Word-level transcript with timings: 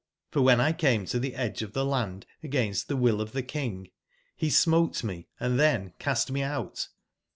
for 0.31 0.41
wben 0.41 0.57
X 0.59 0.79
came 0.79 1.05
to 1.05 1.19
tbe 1.19 1.31
edge 1.35 1.61
of 1.61 1.73
tbe 1.73 1.85
land 1.87 2.25
against 2.41 2.87
tbe 2.89 2.99
will 2.99 3.21
of 3.21 3.33
tbe 3.33 3.47
King, 3.47 3.87
be 4.39 4.49
smote 4.49 5.03
me, 5.03 5.27
and 5.39 5.59
tben 5.59 5.93
cast 5.99 6.31
me 6.31 6.41
out. 6.41 6.87